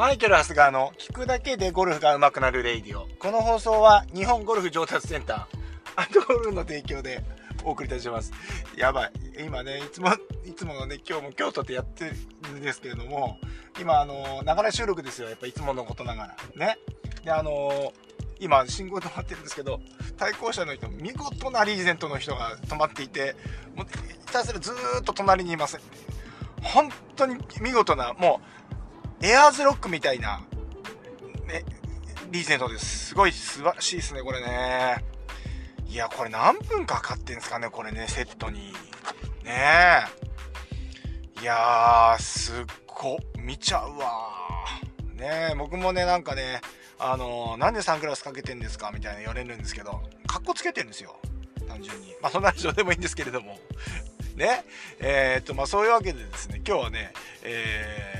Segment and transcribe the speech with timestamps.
[0.00, 3.06] マイケル・ハスガーの聞くだけでゴルフが上手くなるレイディオ。
[3.18, 7.22] この放送は日本ゴルフ上達センター、アンドゴルの提供で
[7.64, 8.32] お送りいたします。
[8.78, 9.12] やばい。
[9.44, 10.08] 今ね、いつも、
[10.48, 12.12] いつものね、今日も京都でやって
[12.44, 13.38] るんですけれども、
[13.78, 15.28] 今、あの、ながら収録ですよ。
[15.28, 16.36] やっぱいつものことながら。
[16.56, 16.78] ね。
[17.22, 17.92] で、あの
[18.38, 19.82] 今、信号止まってるんですけど、
[20.16, 23.36] 対向車の人、見事なリーゼントの人が止まっていて、
[23.76, 23.86] もう
[24.26, 25.78] ひたすらずっと隣にいます。
[26.62, 28.59] 本当に見事な、もう、
[29.22, 30.40] エアーズロックみたいな、
[31.46, 31.64] ね、
[32.30, 33.08] リーゼントです。
[33.08, 35.04] すごい素晴らしいですね、これね。
[35.86, 38.72] いや、これ何分かかってんすかね、これね、セットに。
[39.44, 40.04] ね
[41.38, 41.42] え。
[41.42, 44.30] いやー、すっご、見ちゃうわ
[45.16, 46.62] ねえ、僕もね、なんかね、
[46.98, 51.16] あのー、なんでサングラスかけてんですかみたいな言われるんですけど、かっこつけてるんですよ。
[51.68, 52.14] 単純に。
[52.22, 53.58] まあ、そんな話でもいいんですけれども。
[54.36, 54.64] ね。
[54.98, 58.19] えー、っと、まあ、そういうわけでですね、今日はね、えー、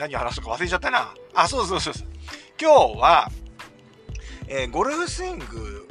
[0.00, 1.14] 何話すか忘れちゃったな。
[1.34, 2.08] あ、そうそうそうそう。
[2.58, 3.30] 今日は、
[4.48, 5.86] えー、ゴルフスイング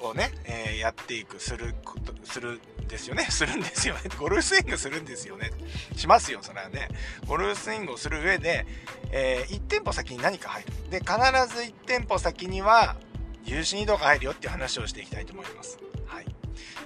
[0.00, 3.24] をね、えー、やっていく、すること、するんですよね。
[3.24, 4.00] するんですよね。
[4.18, 5.50] ゴルフスイングするんですよね。
[5.94, 6.88] しますよ、それはね。
[7.26, 8.66] ゴルフスイングをする上で、
[9.10, 10.90] えー、1店舗先に何か入る。
[10.90, 11.10] で、必
[11.54, 12.96] ず1店舗先には、
[13.42, 15.78] 重心移動が入るよっていう話をしていきたいと思います。
[16.06, 16.26] はい。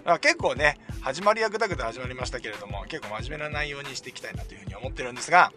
[0.05, 5.53] まあ、結構ね、始まりはぐだぐだ始まりましたけれども、結構真面目な内容にしていきたいなというふうに思ってるんですが、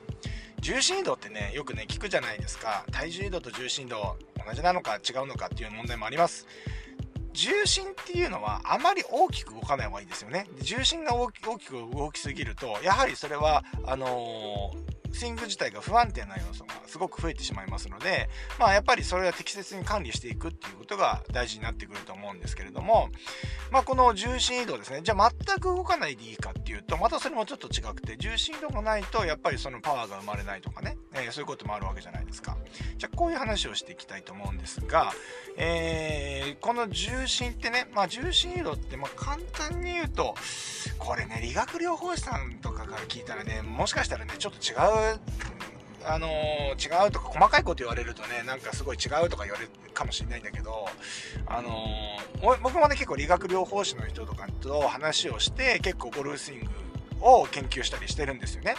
[0.61, 2.85] 重心移動ってね、よくね、聞くじゃないですか。
[2.91, 4.15] 体重移動と重心移動、
[4.47, 6.47] 同じなのか違うのかっていう問題もあります。
[7.33, 10.47] 重心っていうのはあまり大きく動かない方がいいですよね。
[10.61, 23.09] 重心が大きく動きすぎると、やはりそれは、あのースイング自体が不安定な要素がすごく増えてしまいますので、まあ、やっぱりそれは適切に管理していくっていうことが大事になってくると思うんですけれども、
[23.71, 25.01] まあ、この重心移動ですね。
[25.03, 32.57] じゃあ全く動かないでいいかっていうとまたそれもちょっと違くて重心移動がないとやっぱりそのパワーが生まれないとかね、えー、そういうこともあるわけじゃないですか。
[32.97, 35.11] じゃあこういう話をしていきたいと思うんですが、
[35.57, 40.35] えー、この重心ってね、まあ、重心移動ってま簡単に言うと
[40.97, 44.77] これね理学療法士さんとかから聞いたらねもしかしたらねちょっと違う
[46.03, 50.87] あの、違うとか細かいこと言われるとねなんかすごい違うとか言われるかもしれないんだけど、
[51.45, 52.17] あの、
[52.63, 56.69] 僕もね結構理学療法士の人とかと話をして結構ゴルフスイング
[57.21, 58.75] を研究したりしてるんですよね。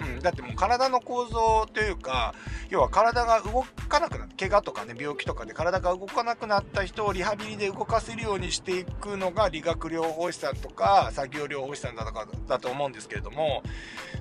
[0.00, 2.34] うん、だってもう体の構造というか
[2.68, 13.62] 要は体が動かなくなって怪我とかね病気とかで体が動かなくなった人をリハビリで動かせるようにしていくのが理学療法士さんとか作業療法士さんだとかだと思うんですけれども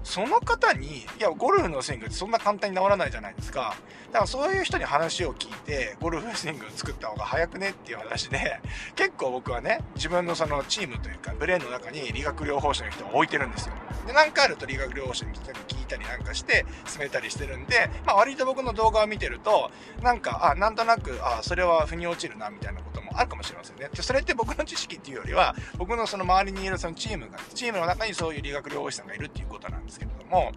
[0.04, 3.76] その方にいやゴルフのスイングってそんな簡単に治らないじゃないですか。
[4.08, 8.62] だからそういう人に話を聞いてゴルフスイングを作った方が早くねっていう話で
[8.96, 13.76] 結構僕はね自分のそのチームというかブレーンの中に理学療法士の人を置いてるんですよ。
[14.06, 15.34] で何回あると理学療法士に
[15.68, 19.72] 聞いたりなんかして進めたりしてるんで、まあ、割と僕の動画を見てると
[20.02, 23.90] なんかあなんとなくあそれは腑に落ちるなみたいなこともあるかもしれませんね。
[23.94, 30.52] でそれって僕の知識っていうよりは僕のその周りにいるそのチームがチームの中にそういう理学療法士さんがいるっていうことなんですけれども、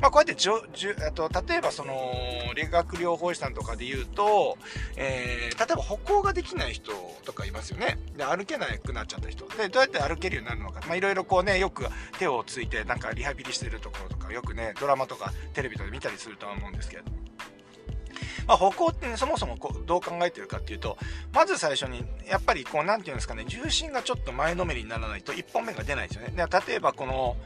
[0.00, 1.94] まあ、こうやってじょじゅと例えばその
[2.54, 4.58] 理学療法士さんとかで言うと、
[4.96, 6.92] えー、例えば歩行ができない人
[7.24, 7.98] とかいますよね。
[8.16, 9.46] で歩けなくなっちゃった人。
[9.48, 10.94] でどうやって歩けるようになるのか。
[10.94, 11.86] いろいろこうねよく
[12.18, 17.23] 手をついてなんかリハビリしてるところとかよくねドラマとかテレビとかで見たりするとは思うんですけれども。
[18.46, 20.98] まあ、歩行って、ね、そもそもこうどう考えてるかっていうと
[21.32, 26.32] まず最初にやっぱりこう何て言うんですかね重心がちょっと前のめりにならないと1本目が出ないですよね。
[26.34, 27.36] で例えばこの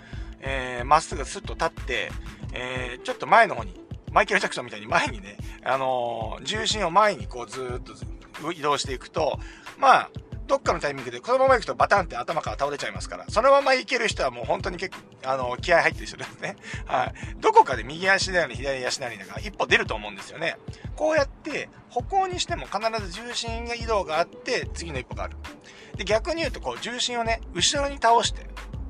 [0.40, 2.10] えま、っすぐスッと立って、
[2.52, 3.74] えー、ちょっと前の方に
[4.12, 9.38] マイケル・ジャクソンみたいに前にね、あのー、重心を前にこうずっと移動していくと
[9.78, 10.10] まあ
[10.48, 16.56] どっかのタイミングでこのまま行くとバタンって頭から倒れちゃいますから、そのまま行ける人はもう本当に結構、あの、気合入ってる人ですね。
[16.86, 17.14] はい。
[17.38, 20.56] どこかで右足なり左足なりが一歩出ると思うんですよね。
[20.96, 25.36] こうやって歩行にしても必ず重心移動があって次の一歩がある。
[25.96, 28.46] で、逆に言うとこう重心をね、後ろに倒して、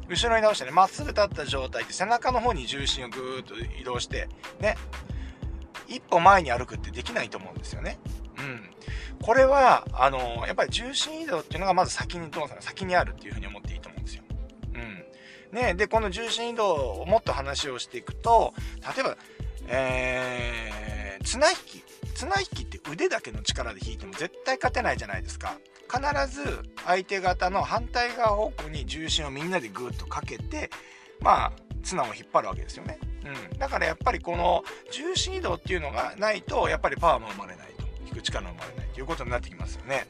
[0.08, 4.28] 後ろに倒してね、まっすぐ立った状態で背中の方に重心をぐーっと移動して、
[4.60, 4.76] ね、
[5.88, 7.98] 一歩前に歩くってできないと思うんですよね。
[9.22, 14.22] これは、あの、やっぱり重心移動っていうのがまず先に、どう先にあるっていうふうに思っていいと思うんですよ。
[14.74, 15.04] うん。
[15.52, 18.54] ね、で、この重心移動をもっと話をしていくと、
[18.96, 19.16] 例えば、
[19.68, 21.84] えー、綱引き。
[22.14, 25.58] 綱引きって腕だけの力で引いても絶対勝てないじゃないですか。
[25.88, 30.68] 必ず相手方の反対側方向に重心をみんなでぐーっとかけて、
[31.20, 31.52] まあ、
[31.84, 32.98] 綱を引っ張るわけですよね。
[33.24, 33.58] うん。
[33.58, 37.67] だからやっぱりこの重心移動っていうのがないと、やっぱりパワーも生まれない。
[38.08, 40.06] 引く力が生まれないということになってきますよね。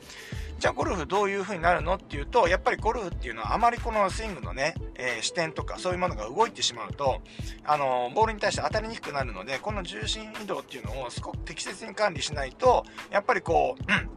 [0.59, 7.21] じゃあゴルフどういう風になるのっていうと、やっぱりゴルフっていうのはあまりこのスイングのね、えー、視点とかそういうものが動いてしまうと、
[7.65, 14.09] あのー、ボールに対して当たりにくくなるので、この重心移動っていうのをすごく適切に管理しないと、やっぱりこう、うん、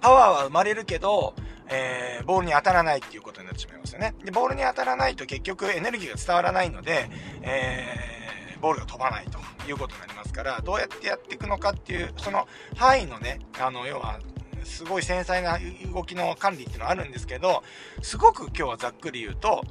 [0.00, 1.34] パワーは生まれるけど、
[1.68, 4.14] えー、ボールに当たらないっていうことになってしまいますよね。
[4.24, 7.10] で、ボールに当たらないと結局エネルギーが伝わらないので、
[7.42, 8.25] えー、
[8.60, 9.38] ボールが飛ばないと
[9.68, 14.20] いうことになりますから、どうやってやっていくのかっていう、その範囲のね、あの、要は、
[14.64, 15.58] すごい繊細な
[15.92, 17.62] 動きの管理っていうのはあるんですけど、
[18.02, 19.64] すごく今日はざっくり言うと、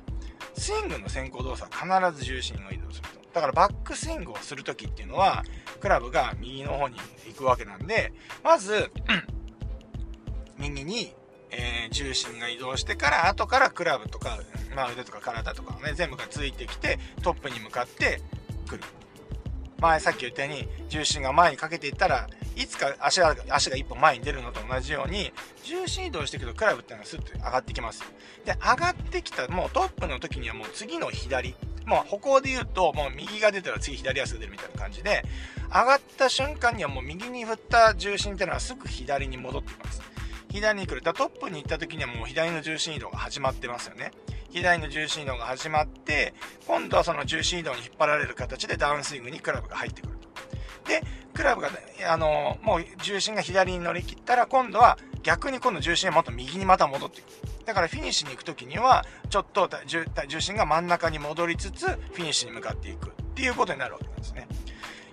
[0.58, 3.26] スイングの先行動作は必ず重心を移動すると。
[3.34, 5.44] だからバックスイングをするときっていうのは、
[5.82, 6.96] クラブが右の方に
[7.28, 8.90] 行くわけなんで、まず、
[10.58, 11.14] 右に、
[11.52, 14.40] えー、重心が移動してから、後からクラブとか、
[14.76, 18.22] まあ、腕とか体とかね、全部がついてきて、トップに向かって
[18.66, 18.84] くる。
[19.80, 25.34] 前さっき言ったように、重心が前にかけていったら、いつか足が、足が一歩前に出るのと同じように、
[25.64, 28.04] 重心移動していくとクラブっていうのがスッと上がってきます。
[28.46, 35.24] で、上がってきた、もうトップの時にはもう次の左、もう歩行で言うと、もう右が出たら次左足が出るみたいな感じで、
[35.68, 40.02] 上がった瞬間にはもう右に振った重心っていうのはすぐ左に戻ってきます。
[40.52, 41.02] 左に来る。
[41.02, 44.12] だトップに行った時にはもう左の重心移動が始まってますよね。
[44.56, 46.34] 左の重心移動が始まって、
[46.66, 50.30] 今度はその重心移動に引っ張られる形でダウンスイングにクラブが入ってくると。
[50.88, 51.04] で、
[51.34, 51.70] クラブが、
[52.08, 57.66] あの、もう重心が左に乗り切ったら、今度は逆に今度重心がもっと右にまた戻っていく。
[57.66, 59.70] だからフィニッシュに行く時には、ちょっと
[60.26, 64.48] 重心が真ん中に戻りつつ、フィニッシュに向かっていくっていうことになるわけなんですね。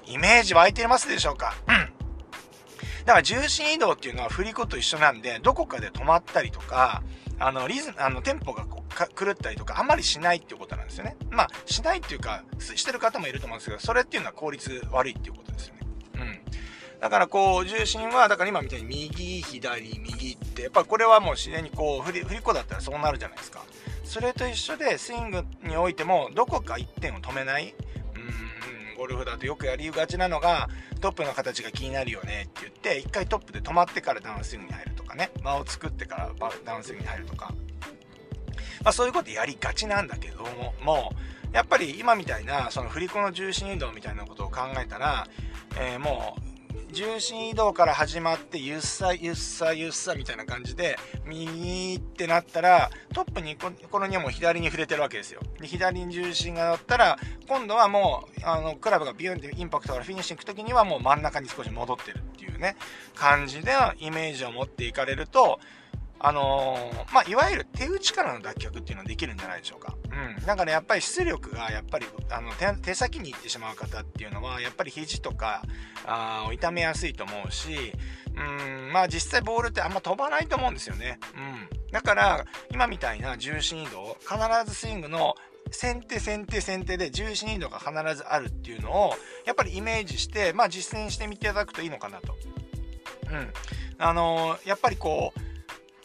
[0.06, 1.56] イメージ湧いていますでしょうか？
[1.66, 1.74] うん。
[3.06, 7.02] だから重心移動っていうのは振り子と一緒なんで、どこかで止まったりとか、
[7.40, 11.16] あの、リズム、あの、テンポがこう狂ったりとか、あんまりしないっていうことなんですよね。
[11.30, 15.80] まあ、しないっていうか、してる方もいると思うんですけど、それっていうのは効率悪いっていうことですよね。
[16.14, 16.40] うん。
[17.00, 23.64] だからこう、重心は、だから今みたいに右、左、右って、やっぱこれはもう自然にこう、振り、振り子だったらそうなるじゃないですか。
[24.04, 27.74] それと一緒で、スイングにおいても、どこか一点を止めない。
[28.14, 30.68] うん、ゴルフだとよくやりがちなのが、
[31.00, 36.30] トップの形が気になるよねって言って、一回トップで止まってからダウンスイングに入るとかね、間を作ってから
[36.64, 37.52] ダウンスイングに入るとか。
[38.84, 41.12] まあそういうことやりがちなんだけども、も
[41.52, 45.26] う、やっぱり今みたいな、その振り子の重心移動みたいなことを考えたら、
[45.78, 46.52] えー、もう、
[46.92, 55.40] 重心移動から始まってゆっさゆっさゆっさみたいな感じで右ってなったらトップにこのにはもう左に触れてるわけですよ。
[55.58, 57.18] で左に重心が乗ったら
[57.48, 62.76] 今度はもうあのクラブがビュンってインパクトからフィニッシュに行く時にはもう真ん中に少し戻ってるっていうね
[63.14, 65.60] 感じでイメージを持っていかれると
[66.24, 69.96] あのー、まあ、いわゆる手打ちからの脱却っていうのはできるんじゃないでしょうか。
[70.38, 70.46] うん。
[70.46, 75.62] だからやっぱり出力がやっぱり、あの手、手先に行ってしまう方っていうのは、やっぱり肘とか、
[76.06, 77.92] あ痛めやすいと思うし、
[78.36, 81.18] うん、まあ実際ボールってあんま飛ばないと思うんですよね。
[81.36, 81.90] うん。
[81.90, 85.34] だから、今みたいな重心移動、必ずスイングの
[85.72, 89.14] 先手先手先手で重心移動が必ずあるっていうのを、
[89.44, 92.36] やっぱりイメージして、まあ実践してみていただくといいのかなと。
[93.28, 93.52] うん。
[93.98, 95.51] あのー、やっぱりこう、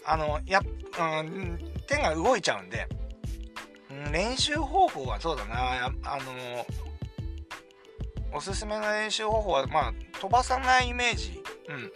[0.07, 2.87] あの、や、うん、手が動いちゃうんで、
[4.11, 6.65] 練習方法はそうだな、あの、
[8.33, 11.43] おすすめの練習方法は、まあ、飛ばさないイメージ。
[11.69, 11.91] うん。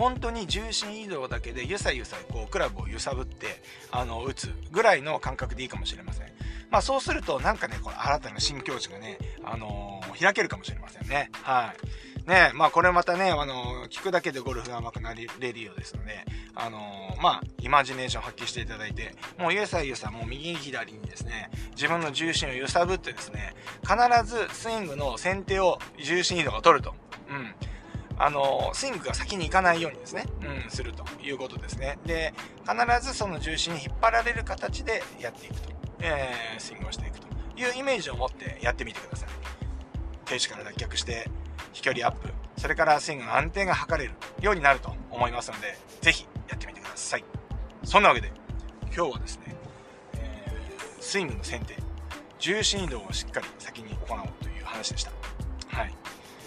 [0.00, 6.26] 本当に重心移動だけでゆさゆさこうクラブを揺さぶってあの打つぐらいの感覚でいいかもしれません。
[6.70, 11.28] まあそうするとなんかね、この新たな新境地がね、あのー、開けるかもしれませんね。
[11.42, 12.09] はい。
[12.26, 16.24] ね、まあこれまたね、あの、聞くだけでゴルフが上手くなれるようですので、
[16.54, 26.94] あのまあ、イマジネーション発揮していただいて、もうゆさゆさもう右左にですね、自分の重心を揺さぶってですね、必ずスイングの先手を重心移動が取ると。
[27.30, 27.54] うん。
[28.22, 31.98] あのスイングが先に行かないようにですね、うん、するということですね。
[32.04, 32.34] で、
[32.68, 35.70] 必ずその重心に引っ張られる形でやっていくと。
[36.02, 39.28] えー、スイングをしていくというイメージを持ってやってみてください。
[40.24, 41.28] 停止から脱却して、
[41.72, 47.24] 飛距離アップ、それからスイングの安定が図れるようになると思いますので、ぜひやってみてください。
[47.84, 48.32] そんなわけで、
[48.94, 49.54] 今日はですね、
[50.14, 51.76] えー、スイングの選定、
[52.38, 55.10] 重心移動をしっかり先に行おうという話でした。
[55.68, 55.94] はい。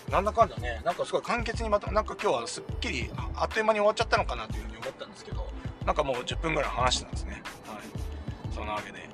[0.10, 5.48] なんだかんだね、なんかすごい簡潔にまた、なんか今日はすっきりあっという間に終わっちゃったのかなというふうに思ったんですけど、
[5.86, 7.42] なんかもう10分ぐらい話してたんですね。
[7.66, 8.54] はい。
[8.54, 9.10] そんなわけで、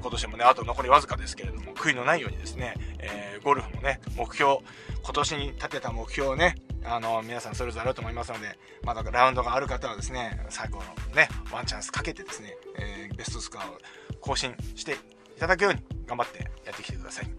[0.00, 4.58] 今年もね、あと残りわずかですけれども、悔いのないようにですね、えー、ゴルフもね、目標、
[5.02, 13.78] 今年に立てた目標をね、あの、皆さんそれぞれあると思いますので、まだラウンドがある方はですね、最後のね、ワンチャンスかけてですね、えー、ベストスコアを
[14.20, 14.92] 更新して
[15.36, 17.30] いただくように頑張ってやってきてください。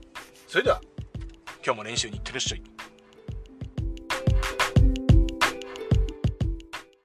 [0.47, 0.81] それでは、
[1.63, 2.78] 今日も練習に行ってらっしゃい。